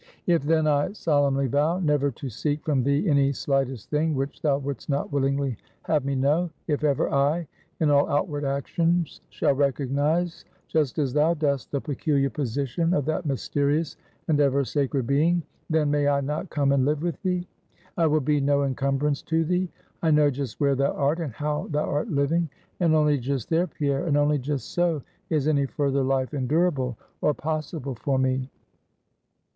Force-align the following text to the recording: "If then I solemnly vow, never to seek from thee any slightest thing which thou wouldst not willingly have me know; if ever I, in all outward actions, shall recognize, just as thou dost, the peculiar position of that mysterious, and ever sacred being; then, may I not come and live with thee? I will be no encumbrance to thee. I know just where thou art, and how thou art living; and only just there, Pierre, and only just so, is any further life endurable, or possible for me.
"If 0.25 0.41
then 0.41 0.65
I 0.65 0.93
solemnly 0.93 1.45
vow, 1.45 1.77
never 1.77 2.09
to 2.09 2.27
seek 2.27 2.63
from 2.65 2.81
thee 2.81 3.07
any 3.07 3.31
slightest 3.33 3.91
thing 3.91 4.15
which 4.15 4.41
thou 4.41 4.57
wouldst 4.57 4.89
not 4.89 5.11
willingly 5.13 5.57
have 5.83 6.05
me 6.05 6.15
know; 6.15 6.49
if 6.67 6.83
ever 6.83 7.13
I, 7.13 7.47
in 7.79 7.91
all 7.91 8.09
outward 8.09 8.43
actions, 8.43 9.21
shall 9.29 9.53
recognize, 9.53 10.43
just 10.67 10.97
as 10.97 11.13
thou 11.13 11.35
dost, 11.35 11.69
the 11.69 11.79
peculiar 11.79 12.31
position 12.31 12.95
of 12.95 13.05
that 13.05 13.27
mysterious, 13.27 13.95
and 14.27 14.39
ever 14.39 14.65
sacred 14.65 15.05
being; 15.05 15.43
then, 15.69 15.91
may 15.91 16.07
I 16.07 16.19
not 16.21 16.49
come 16.49 16.71
and 16.71 16.83
live 16.83 17.03
with 17.03 17.21
thee? 17.21 17.47
I 17.95 18.07
will 18.07 18.21
be 18.21 18.41
no 18.41 18.63
encumbrance 18.63 19.21
to 19.21 19.45
thee. 19.45 19.69
I 20.01 20.09
know 20.09 20.31
just 20.31 20.59
where 20.59 20.73
thou 20.73 20.93
art, 20.93 21.19
and 21.19 21.31
how 21.31 21.67
thou 21.69 21.85
art 21.85 22.09
living; 22.09 22.49
and 22.79 22.95
only 22.95 23.19
just 23.19 23.49
there, 23.51 23.67
Pierre, 23.67 24.07
and 24.07 24.17
only 24.17 24.39
just 24.39 24.71
so, 24.71 25.03
is 25.29 25.47
any 25.47 25.67
further 25.67 26.01
life 26.01 26.33
endurable, 26.33 26.97
or 27.21 27.35
possible 27.35 27.93
for 27.93 28.17
me. 28.17 28.49